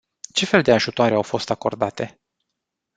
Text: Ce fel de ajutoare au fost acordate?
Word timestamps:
Ce 0.33 0.45
fel 0.45 0.61
de 0.63 0.71
ajutoare 0.71 1.15
au 1.15 1.21
fost 1.21 1.49
acordate? 1.49 2.19